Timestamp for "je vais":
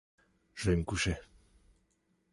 0.55-0.75